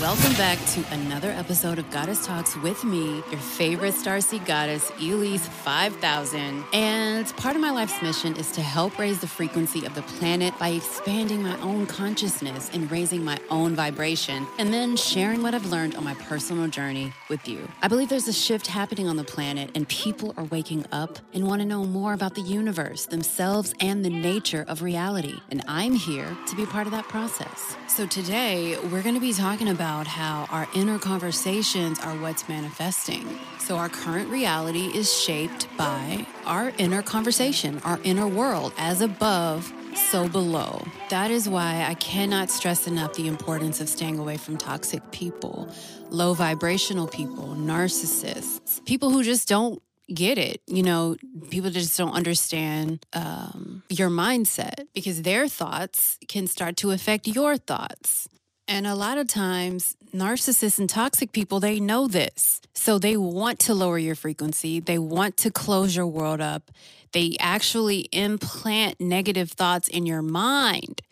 [0.00, 5.46] Welcome back to another episode of Goddess Talks with me, your favorite starseed goddess, Elise
[5.46, 6.64] 5000.
[6.72, 10.58] And part of my life's mission is to help raise the frequency of the planet
[10.58, 15.66] by expanding my own consciousness and raising my own vibration, and then sharing what I've
[15.66, 17.68] learned on my personal journey with you.
[17.82, 21.46] I believe there's a shift happening on the planet, and people are waking up and
[21.46, 25.40] want to know more about the universe, themselves, and the nature of reality.
[25.50, 27.76] And I'm here to be part of that process.
[27.86, 33.38] So today, we're going to be talking about how our inner conversations are what's manifesting.
[33.58, 39.72] So our current reality is shaped by our inner conversation, our inner world, as above,
[40.10, 40.84] so below.
[41.08, 45.68] That is why I cannot stress enough the importance of staying away from toxic people,
[46.10, 49.82] low vibrational people, narcissists, people who just don't
[50.12, 50.62] get it.
[50.66, 51.16] You know,
[51.50, 57.56] people just don't understand um, your mindset because their thoughts can start to affect your
[57.56, 58.28] thoughts.
[58.70, 62.60] And a lot of times, narcissists and toxic people, they know this.
[62.72, 64.78] So they want to lower your frequency.
[64.78, 66.70] They want to close your world up.
[67.10, 71.02] They actually implant negative thoughts in your mind,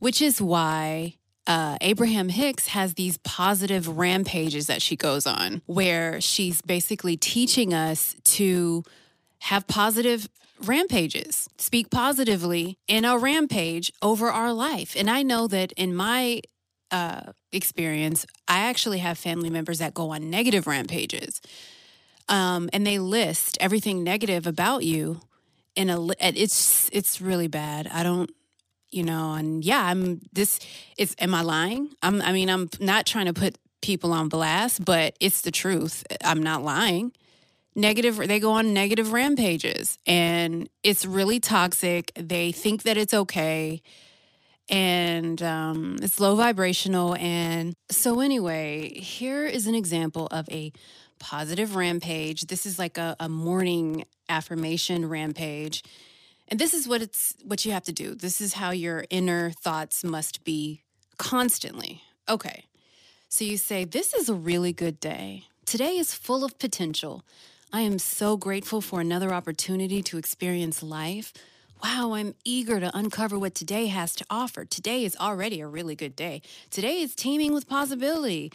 [0.00, 1.14] which is why
[1.46, 7.72] uh, Abraham Hicks has these positive rampages that she goes on, where she's basically teaching
[7.72, 8.84] us to
[9.38, 10.28] have positive
[10.62, 14.94] rampages, speak positively in a rampage over our life.
[14.94, 16.42] And I know that in my
[16.90, 21.40] uh, experience, I actually have family members that go on negative rampages.
[22.28, 25.20] Um, and they list everything negative about you
[25.74, 27.88] in a it's it's really bad.
[27.92, 28.30] I don't
[28.90, 30.58] you know, and yeah, I'm this
[30.96, 31.90] is am I lying?
[32.02, 36.04] I'm I mean, I'm not trying to put people on blast, but it's the truth.
[36.22, 37.12] I'm not lying.
[37.74, 42.12] Negative they go on negative rampages and it's really toxic.
[42.16, 43.82] They think that it's okay
[44.68, 47.16] and um, it's low vibrational.
[47.16, 50.72] And so, anyway, here is an example of a
[51.18, 52.42] positive rampage.
[52.42, 55.82] This is like a, a morning affirmation rampage.
[56.48, 58.14] And this is what it's what you have to do.
[58.14, 60.82] This is how your inner thoughts must be
[61.18, 62.02] constantly.
[62.28, 62.64] Okay.
[63.28, 65.44] So you say, This is a really good day.
[65.66, 67.22] Today is full of potential.
[67.70, 71.34] I am so grateful for another opportunity to experience life.
[71.82, 74.64] Wow, I'm eager to uncover what today has to offer.
[74.64, 76.42] Today is already a really good day.
[76.70, 78.52] Today is teeming with possibility.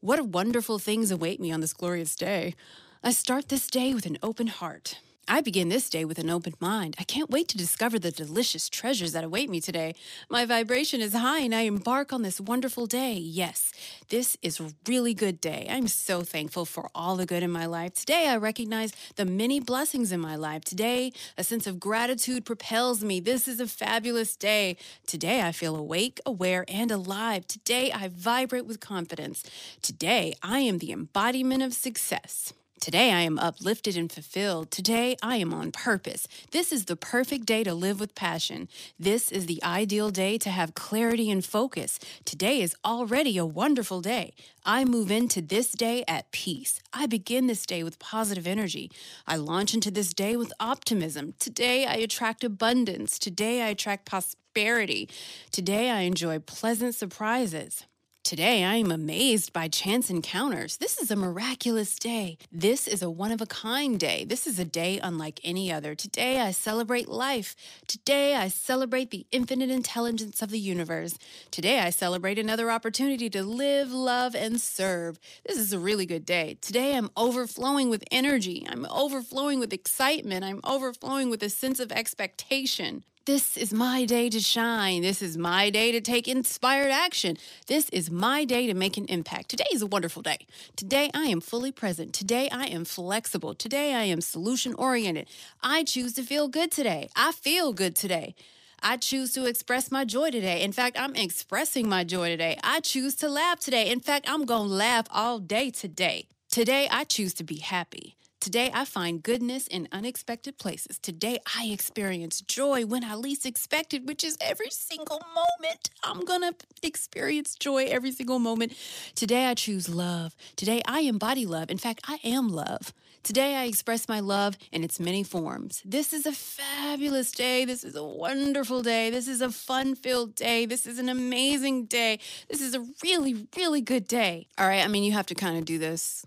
[0.00, 2.54] What wonderful things await me on this glorious day.
[3.02, 5.00] I start this day with an open heart.
[5.28, 6.94] I begin this day with an open mind.
[7.00, 9.96] I can't wait to discover the delicious treasures that await me today.
[10.30, 13.14] My vibration is high and I embark on this wonderful day.
[13.14, 13.72] Yes,
[14.08, 15.66] this is a really good day.
[15.68, 17.94] I'm so thankful for all the good in my life.
[17.94, 20.64] Today, I recognize the many blessings in my life.
[20.64, 23.18] Today, a sense of gratitude propels me.
[23.18, 24.76] This is a fabulous day.
[25.08, 27.48] Today, I feel awake, aware, and alive.
[27.48, 29.42] Today, I vibrate with confidence.
[29.82, 32.52] Today, I am the embodiment of success.
[32.78, 34.70] Today I am uplifted and fulfilled.
[34.70, 36.28] Today I am on purpose.
[36.52, 38.68] This is the perfect day to live with passion.
[38.98, 41.98] This is the ideal day to have clarity and focus.
[42.24, 44.34] Today is already a wonderful day.
[44.64, 46.80] I move into this day at peace.
[46.92, 48.92] I begin this day with positive energy.
[49.26, 51.34] I launch into this day with optimism.
[51.38, 53.18] Today I attract abundance.
[53.18, 55.08] Today I attract prosperity.
[55.50, 57.84] Today I enjoy pleasant surprises.
[58.26, 60.78] Today, I am amazed by chance encounters.
[60.78, 62.38] This is a miraculous day.
[62.50, 64.24] This is a one of a kind day.
[64.24, 65.94] This is a day unlike any other.
[65.94, 67.54] Today, I celebrate life.
[67.86, 71.16] Today, I celebrate the infinite intelligence of the universe.
[71.52, 75.20] Today, I celebrate another opportunity to live, love, and serve.
[75.46, 76.58] This is a really good day.
[76.60, 78.66] Today, I'm overflowing with energy.
[78.68, 80.44] I'm overflowing with excitement.
[80.44, 83.04] I'm overflowing with a sense of expectation.
[83.26, 85.02] This is my day to shine.
[85.02, 87.36] This is my day to take inspired action.
[87.66, 89.48] This is my day to make an impact.
[89.48, 90.46] Today is a wonderful day.
[90.76, 92.12] Today I am fully present.
[92.12, 93.52] Today I am flexible.
[93.52, 95.26] Today I am solution oriented.
[95.60, 97.08] I choose to feel good today.
[97.16, 98.36] I feel good today.
[98.80, 100.62] I choose to express my joy today.
[100.62, 102.60] In fact, I'm expressing my joy today.
[102.62, 103.90] I choose to laugh today.
[103.90, 106.28] In fact, I'm going to laugh all day today.
[106.48, 108.14] Today, I choose to be happy.
[108.46, 111.00] Today, I find goodness in unexpected places.
[111.00, 115.90] Today, I experience joy when I least expect it, which is every single moment.
[116.04, 118.74] I'm going to experience joy every single moment.
[119.16, 120.36] Today, I choose love.
[120.54, 121.72] Today, I embody love.
[121.72, 122.94] In fact, I am love.
[123.24, 125.82] Today, I express my love in its many forms.
[125.84, 127.64] This is a fabulous day.
[127.64, 129.10] This is a wonderful day.
[129.10, 130.66] This is a fun filled day.
[130.66, 132.20] This is an amazing day.
[132.48, 134.46] This is a really, really good day.
[134.56, 134.84] All right.
[134.84, 136.24] I mean, you have to kind of do this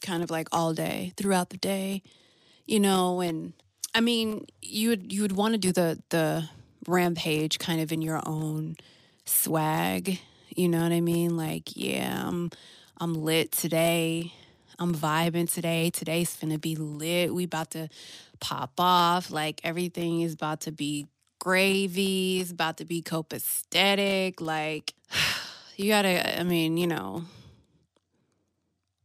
[0.00, 2.02] kind of like all day throughout the day,
[2.66, 3.52] you know, and
[3.94, 6.48] I mean, you would you would want to do the the
[6.86, 8.76] rampage kind of in your own
[9.24, 10.18] swag,
[10.54, 11.36] You know what I mean?
[11.36, 12.50] Like, yeah, I'm
[12.98, 14.32] I'm lit today.
[14.78, 15.90] I'm vibing today.
[15.90, 17.34] Today's gonna be lit.
[17.34, 17.88] We about to
[18.40, 19.30] pop off.
[19.30, 21.06] Like everything is about to be
[21.38, 22.40] gravy.
[22.40, 24.40] It's about to be copacetic.
[24.40, 24.94] Like
[25.76, 27.24] you gotta, I mean, you know,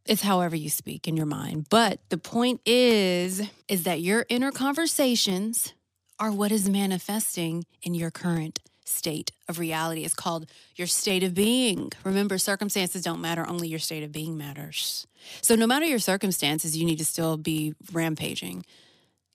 [0.06, 1.68] it's however you speak in your mind.
[1.70, 5.74] But the point is, is that your inner conversations
[6.20, 10.04] are what is manifesting in your current state of reality.
[10.04, 11.92] It's called your state of being.
[12.04, 15.08] Remember, circumstances don't matter, only your state of being matters.
[15.42, 18.64] So, no matter your circumstances, you need to still be rampaging.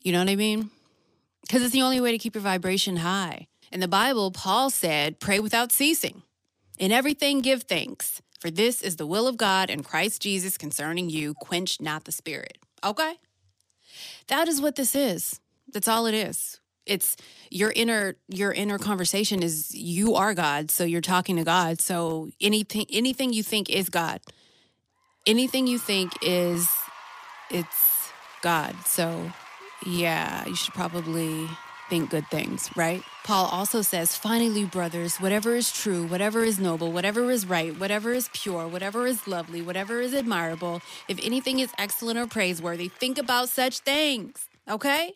[0.02, 0.70] You know what I mean?
[1.42, 3.48] Because it's the only way to keep your vibration high.
[3.72, 6.22] In the Bible, Paul said, Pray without ceasing.
[6.78, 11.08] In everything, give thanks, for this is the will of God in Christ Jesus concerning
[11.10, 11.34] you.
[11.34, 12.58] Quench not the spirit.
[12.82, 13.14] Okay?
[14.26, 15.40] That is what this is.
[15.72, 16.60] That's all it is
[16.90, 17.16] it's
[17.50, 21.80] your inner your inner conversation is you are God, so you're talking to God.
[21.80, 24.20] So anything anything you think is God.
[25.26, 26.68] Anything you think is
[27.50, 28.10] it's
[28.42, 28.74] God.
[28.86, 29.30] So
[29.86, 31.48] yeah, you should probably
[31.90, 33.02] think good things, right?
[33.24, 38.12] Paul also says, finally, brothers, whatever is true, whatever is noble, whatever is right, whatever
[38.12, 43.18] is pure, whatever is lovely, whatever is admirable, if anything is excellent or praiseworthy, think
[43.18, 44.48] about such things.
[44.70, 45.12] Okay?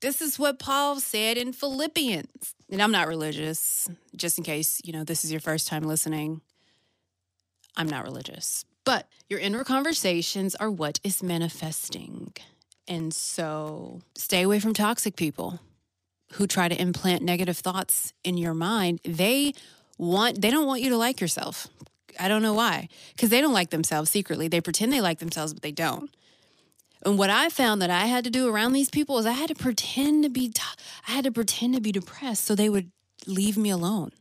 [0.00, 2.54] This is what Paul said in Philippians.
[2.70, 6.42] And I'm not religious, just in case, you know, this is your first time listening.
[7.76, 8.64] I'm not religious.
[8.84, 12.32] But your inner conversations are what is manifesting.
[12.86, 15.60] And so stay away from toxic people
[16.32, 19.00] who try to implant negative thoughts in your mind.
[19.04, 19.54] They
[19.96, 21.68] want they don't want you to like yourself.
[22.20, 22.88] I don't know why.
[23.16, 24.48] Cuz they don't like themselves secretly.
[24.48, 26.10] They pretend they like themselves but they don't.
[27.04, 29.48] And what I found that I had to do around these people is I had
[29.48, 30.52] to pretend to be
[31.06, 32.90] I had to pretend to be depressed so they would
[33.26, 34.12] leave me alone.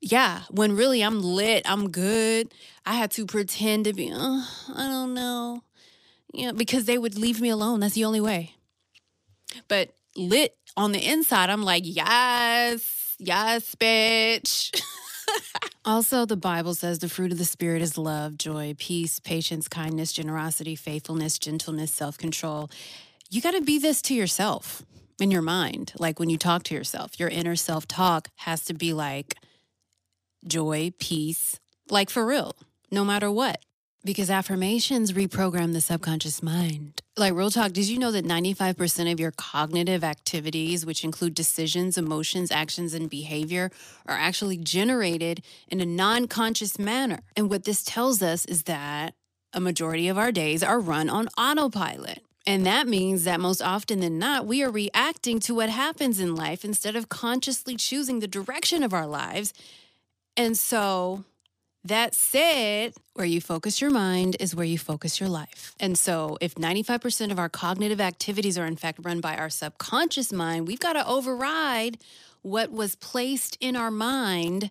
[0.00, 2.52] Yeah, when really I'm lit, I'm good.
[2.84, 5.62] I had to pretend to be, oh, I don't know.
[6.32, 7.80] You know, because they would leave me alone.
[7.80, 8.54] That's the only way.
[9.68, 14.80] But lit on the inside, I'm like, yes, yes, bitch.
[15.84, 20.12] also, the Bible says the fruit of the Spirit is love, joy, peace, patience, kindness,
[20.12, 22.70] generosity, faithfulness, gentleness, self control.
[23.30, 24.82] You got to be this to yourself
[25.18, 25.92] in your mind.
[25.98, 29.34] Like when you talk to yourself, your inner self talk has to be like
[30.46, 31.58] joy, peace,
[31.90, 32.54] like for real,
[32.90, 33.60] no matter what
[34.06, 37.02] because affirmations reprogram the subconscious mind.
[37.16, 41.98] Like real talk, did you know that 95% of your cognitive activities, which include decisions,
[41.98, 43.70] emotions, actions, and behavior,
[44.06, 47.20] are actually generated in a non conscious manner?
[47.36, 49.14] And what this tells us is that
[49.52, 52.22] a majority of our days are run on autopilot.
[52.46, 56.36] And that means that most often than not, we are reacting to what happens in
[56.36, 59.52] life instead of consciously choosing the direction of our lives.
[60.36, 61.24] And so
[61.88, 65.74] that said, where you focus your mind is where you focus your life.
[65.80, 70.32] And so, if 95% of our cognitive activities are in fact run by our subconscious
[70.32, 71.98] mind, we've got to override
[72.42, 74.70] what was placed in our mind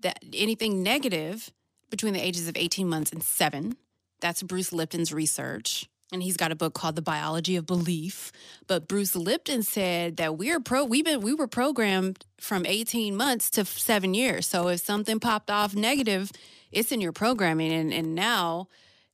[0.00, 1.50] that anything negative
[1.90, 3.76] between the ages of 18 months and seven.
[4.20, 8.32] That's Bruce Lipton's research and he's got a book called The Biology of Belief.
[8.66, 13.50] But Bruce Lipton said that we're pro we've been we were programmed from 18 months
[13.50, 14.46] to 7 years.
[14.46, 16.30] So if something popped off negative,
[16.70, 18.68] it's in your programming and and now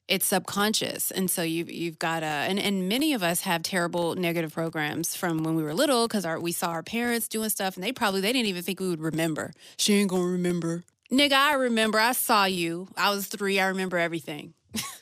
[0.09, 1.11] it's subconscious.
[1.11, 5.17] And so you've you've got a and, and many of us have terrible negative programs
[5.17, 7.93] from when we were little because our we saw our parents doing stuff and they
[7.93, 9.53] probably they didn't even think we would remember.
[9.79, 10.85] She ain't gonna remember.
[11.11, 11.99] Nigga, I remember.
[11.99, 12.89] I saw you.
[12.97, 13.61] I was three.
[13.61, 14.55] I remember everything.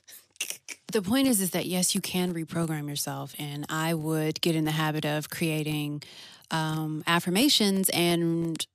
[0.92, 4.64] the point is is that yes you can reprogram yourself and i would get in
[4.64, 6.02] the habit of creating
[6.50, 8.66] um, affirmations and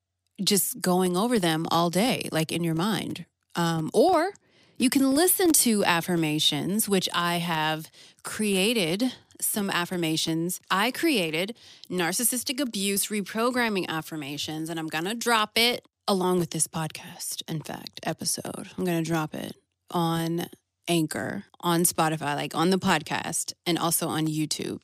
[0.43, 3.25] just going over them all day like in your mind.
[3.55, 4.31] Um, or
[4.77, 7.89] you can listen to affirmations which i have
[8.23, 10.61] created some affirmations.
[10.71, 11.57] I created
[11.89, 17.99] narcissistic abuse reprogramming affirmations and i'm gonna drop it along with this podcast in fact
[18.03, 18.69] episode.
[18.77, 19.55] I'm gonna drop it
[19.91, 20.47] on
[20.87, 24.79] Anchor, on Spotify, like on the podcast, and also on YouTube.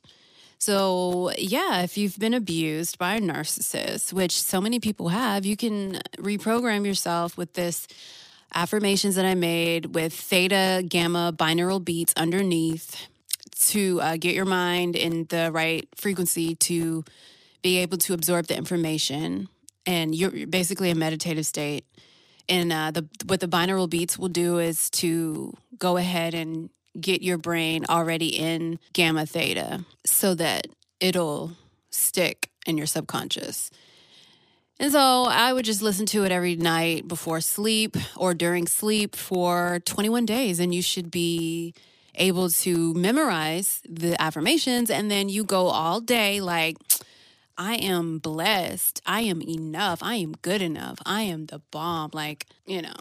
[0.57, 5.57] So, yeah, if you've been abused by a narcissist, which so many people have, you
[5.57, 7.87] can reprogram yourself with this
[8.53, 13.07] affirmations that I made with theta, gamma, binaural beats underneath
[13.69, 17.03] to uh, get your mind in the right frequency to
[17.63, 19.49] be able to absorb the information.
[19.85, 21.85] And you're basically a meditative state
[22.51, 26.69] and uh, the what the binaural beats will do is to go ahead and
[26.99, 30.67] get your brain already in gamma theta so that
[30.99, 31.51] it'll
[31.89, 33.71] stick in your subconscious.
[34.79, 39.15] And so I would just listen to it every night before sleep or during sleep
[39.15, 40.59] for 21 days.
[40.59, 41.73] And you should be
[42.15, 44.89] able to memorize the affirmations.
[44.89, 46.77] And then you go all day like,
[47.57, 49.01] I am blessed.
[49.05, 50.01] I am enough.
[50.01, 50.99] I am good enough.
[51.05, 52.11] I am the bomb.
[52.13, 52.93] Like, you know,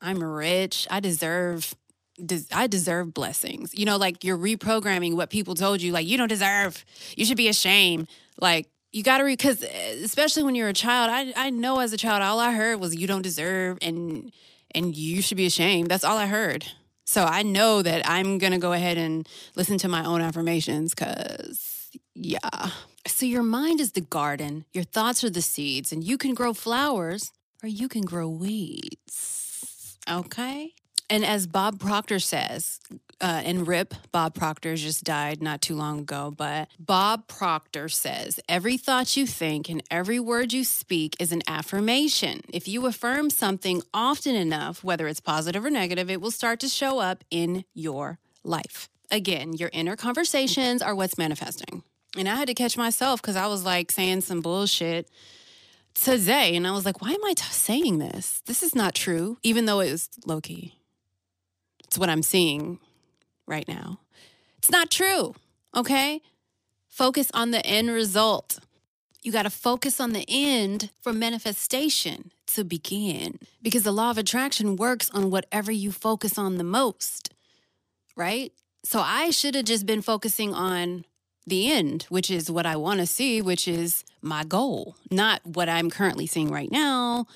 [0.00, 0.86] I'm rich.
[0.90, 1.74] I deserve
[2.52, 3.76] I deserve blessings.
[3.76, 6.84] You know, like you're reprogramming what people told you like you don't deserve.
[7.16, 8.08] You should be ashamed.
[8.38, 11.80] Like you got to read because eh, especially when you're a child I, I know
[11.80, 14.32] as a child all i heard was you don't deserve and
[14.74, 16.66] and you should be ashamed that's all i heard
[17.04, 21.90] so i know that i'm gonna go ahead and listen to my own affirmations because
[22.14, 22.70] yeah
[23.06, 26.52] so your mind is the garden your thoughts are the seeds and you can grow
[26.52, 30.72] flowers or you can grow weeds okay
[31.10, 32.80] and as Bob Proctor says,
[33.20, 38.40] uh, and Rip, Bob Proctor just died not too long ago, but Bob Proctor says
[38.48, 42.40] every thought you think and every word you speak is an affirmation.
[42.52, 46.68] If you affirm something often enough, whether it's positive or negative, it will start to
[46.68, 48.88] show up in your life.
[49.10, 51.82] Again, your inner conversations are what's manifesting.
[52.16, 55.08] And I had to catch myself because I was like saying some bullshit
[55.94, 56.56] today.
[56.56, 58.42] And I was like, why am I t- saying this?
[58.46, 60.79] This is not true, even though it was low key.
[61.90, 62.78] It's what I'm seeing
[63.48, 63.98] right now.
[64.58, 65.34] It's not true,
[65.74, 66.20] okay?
[66.86, 68.60] Focus on the end result.
[69.22, 74.18] You got to focus on the end for manifestation to begin because the law of
[74.18, 77.34] attraction works on whatever you focus on the most,
[78.14, 78.52] right?
[78.84, 81.04] So I should have just been focusing on
[81.44, 85.68] the end, which is what I want to see, which is my goal, not what
[85.68, 87.26] I'm currently seeing right now,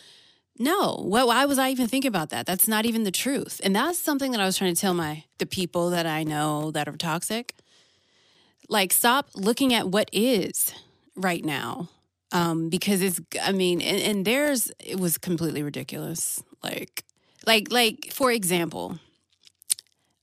[0.59, 0.97] no.
[1.05, 2.47] Why was I even thinking about that?
[2.47, 3.61] That's not even the truth.
[3.65, 6.71] And that's something that I was trying to tell my the people that I know
[6.71, 7.55] that are toxic.
[8.69, 10.73] Like stop looking at what is
[11.17, 11.89] right now.
[12.33, 16.43] Um, because it's I mean, and, and there's it was completely ridiculous.
[16.63, 17.05] Like
[17.47, 18.99] like like for example,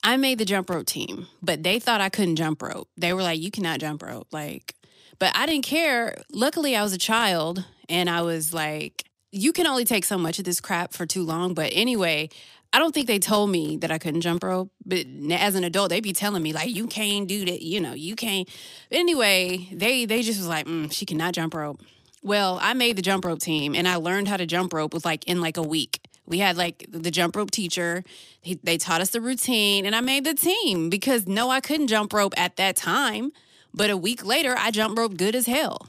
[0.03, 2.89] I made the jump rope team, but they thought I couldn't jump rope.
[2.97, 4.75] They were like, "You cannot jump rope." Like,
[5.19, 6.15] but I didn't care.
[6.31, 10.39] Luckily, I was a child, and I was like, you can only take so much
[10.39, 11.53] of this crap for too long.
[11.53, 12.29] But anyway,
[12.73, 15.89] I don't think they told me that I couldn't jump rope, but as an adult,
[15.89, 18.47] they'd be telling me like, "You can't do that," you know, you can't.
[18.89, 21.81] But anyway, they they just was like, mm, "She cannot jump rope."
[22.23, 25.05] Well, I made the jump rope team, and I learned how to jump rope with
[25.05, 25.99] like in like a week.
[26.25, 28.03] We had like the jump rope teacher.
[28.41, 31.87] He, they taught us the routine, and I made the team because no, I couldn't
[31.87, 33.31] jump rope at that time.
[33.73, 35.87] But a week later, I jump rope good as hell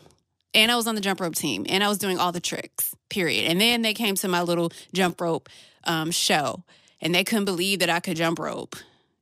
[0.54, 2.94] and I was on the jump rope team and I was doing all the tricks,
[3.08, 3.50] period.
[3.50, 5.48] And then they came to my little jump rope
[5.84, 6.64] um, show
[7.00, 8.76] and they couldn't believe that I could jump rope.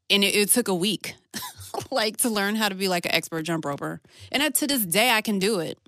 [0.08, 1.14] And it, it took a week,
[1.90, 4.00] like to learn how to be like an expert jump roper.
[4.32, 5.78] And I, to this day, I can do it.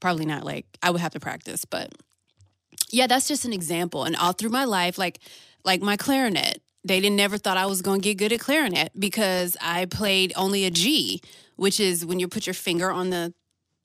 [0.00, 1.92] Probably not like I would have to practice, but
[2.90, 4.04] yeah, that's just an example.
[4.04, 5.18] And all through my life, like
[5.64, 8.92] like my clarinet, they didn't never thought I was going to get good at clarinet
[8.98, 11.20] because I played only a G,
[11.56, 13.34] which is when you put your finger on the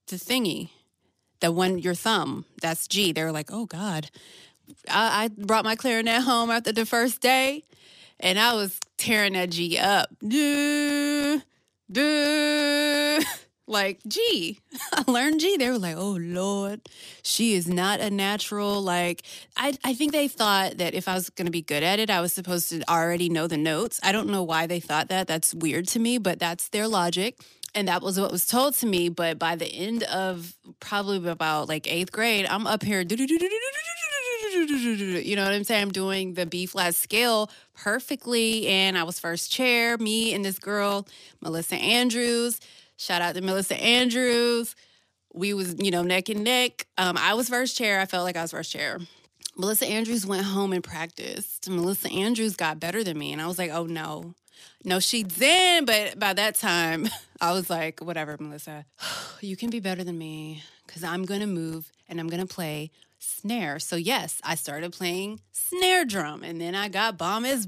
[0.07, 0.69] the thingy,
[1.39, 2.45] the one your thumb.
[2.61, 3.11] That's G.
[3.11, 4.09] They were like, oh God.
[4.89, 7.63] I, I brought my clarinet home after the first day,
[8.19, 10.09] and I was tearing that G up.
[10.25, 11.39] Duh,
[11.91, 13.21] duh.
[13.65, 14.59] Like G,
[14.93, 15.55] I learned G.
[15.55, 16.81] They were like, "Oh Lord,
[17.21, 19.23] she is not a natural." Like,
[19.55, 22.09] I I think they thought that if I was going to be good at it,
[22.09, 24.01] I was supposed to already know the notes.
[24.03, 25.27] I don't know why they thought that.
[25.27, 27.39] That's weird to me, but that's their logic
[27.75, 31.67] and that was what was told to me but by the end of probably about
[31.67, 33.17] like eighth grade i'm up here you
[35.35, 39.51] know what i'm saying i'm doing the b flat scale perfectly and i was first
[39.51, 41.07] chair me and this girl
[41.41, 42.59] melissa andrews
[42.97, 44.75] shout out to melissa andrews
[45.33, 48.37] we was you know neck and neck um, i was first chair i felt like
[48.37, 48.99] i was first chair
[49.57, 53.57] melissa andrews went home and practiced melissa andrews got better than me and i was
[53.57, 54.33] like oh no
[54.83, 57.07] no, she did, but by that time,
[57.41, 58.85] I was like, whatever, Melissa,
[59.41, 62.53] you can be better than me because I'm going to move and I'm going to
[62.53, 63.79] play snare.
[63.79, 67.67] So, yes, I started playing snare drum and then I got bomb as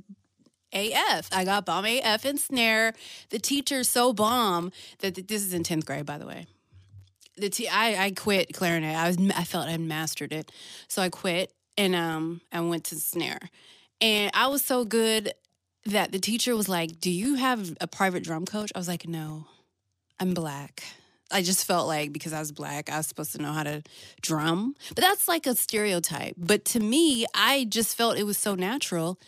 [0.74, 1.30] AF.
[1.32, 2.94] I got bomb AF and snare.
[3.30, 6.48] The teacher's so bomb that this is in 10th grade, by the way.
[7.38, 8.96] The t- I, I quit clarinet.
[8.96, 10.52] I was I felt I mastered it.
[10.88, 13.40] So I quit and um I went to snare.
[14.02, 15.34] And I was so good
[15.86, 18.72] that the teacher was like, Do you have a private drum coach?
[18.76, 19.48] I was like, No,
[20.20, 20.84] I'm black.
[21.32, 23.82] I just felt like because I was black, I was supposed to know how to
[24.22, 24.76] drum.
[24.90, 26.36] But that's like a stereotype.
[26.38, 29.20] But to me, I just felt it was so natural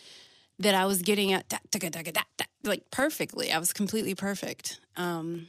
[0.60, 1.52] that I was getting at
[2.64, 3.52] like perfectly.
[3.52, 4.80] I was completely perfect.
[4.96, 5.48] Um,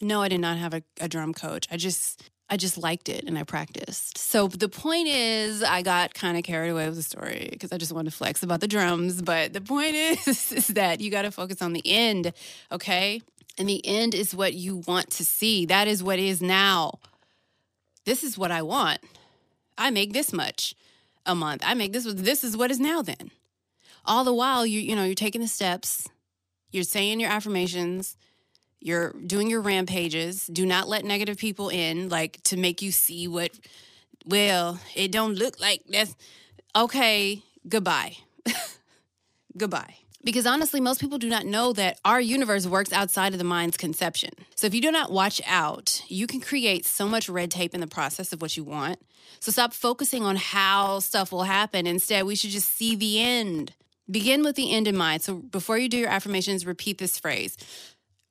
[0.00, 1.66] no, I did not have a, a drum coach.
[1.70, 4.18] I just I just liked it and I practiced.
[4.18, 7.78] So the point is, I got kind of carried away with the story because I
[7.78, 9.22] just wanted to flex about the drums.
[9.22, 12.32] But the point is, is that you got to focus on the end,
[12.70, 13.22] okay?
[13.56, 15.64] And the end is what you want to see.
[15.66, 16.98] That is what is now.
[18.04, 19.00] This is what I want.
[19.78, 20.74] I make this much
[21.24, 21.62] a month.
[21.64, 22.04] I make this.
[22.04, 23.00] This is what is now.
[23.02, 23.30] Then,
[24.04, 26.08] all the while you you know you're taking the steps.
[26.70, 28.16] You're saying your affirmations
[28.84, 30.46] you're doing your rampages.
[30.46, 33.50] Do not let negative people in, like to make you see what,
[34.26, 36.14] well, it don't look like that's
[36.76, 37.42] okay.
[37.66, 38.18] Goodbye.
[39.56, 39.94] goodbye.
[40.22, 43.78] Because honestly, most people do not know that our universe works outside of the mind's
[43.78, 44.30] conception.
[44.54, 47.80] So if you do not watch out, you can create so much red tape in
[47.80, 48.98] the process of what you want.
[49.40, 51.86] So stop focusing on how stuff will happen.
[51.86, 53.72] Instead, we should just see the end.
[54.10, 55.22] Begin with the end in mind.
[55.22, 57.56] So before you do your affirmations, repeat this phrase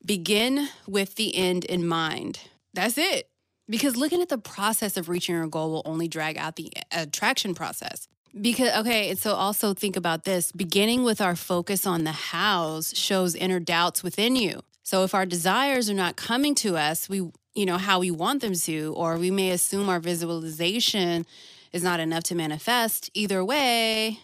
[0.05, 2.39] Begin with the end in mind.
[2.73, 3.29] That's it.
[3.69, 7.55] Because looking at the process of reaching your goal will only drag out the attraction
[7.55, 8.07] process.
[8.39, 12.97] Because, okay, and so also think about this beginning with our focus on the hows
[12.97, 14.61] shows inner doubts within you.
[14.81, 18.41] So if our desires are not coming to us, we, you know, how we want
[18.41, 21.25] them to, or we may assume our visualization
[21.71, 24.19] is not enough to manifest, either way,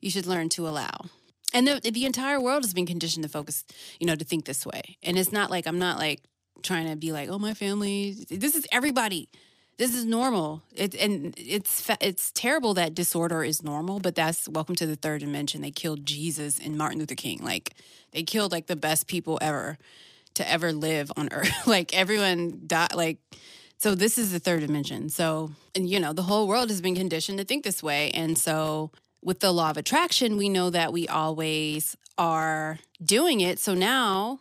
[0.00, 1.06] you should learn to allow
[1.54, 3.64] and the the entire world has been conditioned to focus,
[3.98, 4.98] you know, to think this way.
[5.02, 6.20] And it's not like I'm not like
[6.62, 8.16] trying to be like, oh, my family.
[8.28, 9.28] This is everybody.
[9.76, 10.62] This is normal.
[10.74, 15.20] It, and it's it's terrible that disorder is normal, but that's welcome to the third
[15.20, 15.62] dimension.
[15.62, 17.40] They killed Jesus and Martin Luther King.
[17.42, 17.74] Like
[18.12, 19.78] they killed like the best people ever
[20.34, 21.52] to ever live on earth.
[21.66, 22.94] like everyone died.
[22.94, 23.18] Like
[23.78, 25.08] so, this is the third dimension.
[25.08, 28.38] So, and you know, the whole world has been conditioned to think this way, and
[28.38, 28.92] so
[29.24, 33.58] with the law of attraction, we know that we always are doing it.
[33.58, 34.38] So now,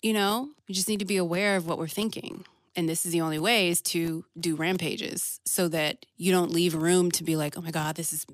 [0.00, 2.44] you know, we just need to be aware of what we're thinking.
[2.76, 6.74] And this is the only way is to do rampages so that you don't leave
[6.74, 8.26] room to be like, oh my God, this is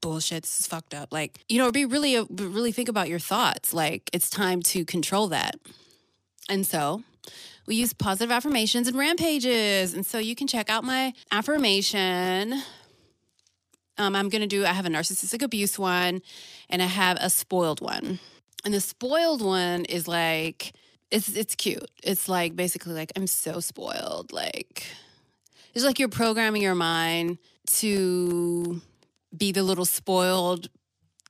[0.00, 0.44] bullshit.
[0.44, 1.12] This is fucked up.
[1.12, 3.74] Like, you know, be really, uh, really think about your thoughts.
[3.74, 5.56] Like, it's time to control that.
[6.48, 7.02] And so
[7.66, 9.92] we use positive affirmations and rampages.
[9.92, 12.62] And so you can check out my affirmation
[14.00, 16.22] um, I'm going to do, I have a narcissistic abuse one
[16.70, 18.18] and I have a spoiled one.
[18.64, 20.72] And the spoiled one is like,
[21.10, 21.90] it's it's cute.
[22.02, 24.32] It's like basically like I'm so spoiled.
[24.32, 24.86] Like
[25.74, 27.38] it's like you're programming your mind
[27.72, 28.80] to
[29.36, 30.68] be the little spoiled,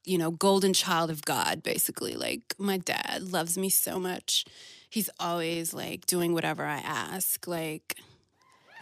[0.05, 2.15] you know, golden child of God, basically.
[2.15, 4.45] Like my dad loves me so much.
[4.91, 7.47] He's always like doing whatever I ask.
[7.47, 7.97] Like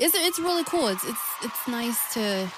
[0.01, 0.89] it's it's really cool.
[0.89, 2.51] It's it's it's nice to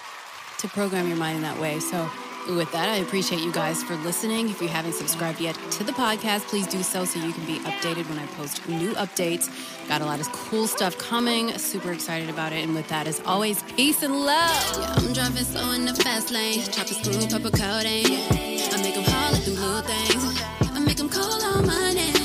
[0.61, 1.81] to program your mind in that way.
[1.81, 2.09] So,
[2.49, 4.49] with that, I appreciate you guys for listening.
[4.49, 7.59] If you haven't subscribed yet to the podcast, please do so so you can be
[7.61, 9.49] updated when I post new updates.
[9.89, 11.57] Got a lot of cool stuff coming.
[11.59, 12.65] Super excited about it.
[12.65, 14.79] And with that, as always, peace and love.
[14.79, 16.63] Yeah, I'm driving slow in the fast lane.
[16.63, 18.07] Chopper screw, pepper coating.
[18.07, 18.69] Eh?
[18.73, 20.43] I make them holler them blue things.
[20.61, 22.20] I make them call on my name.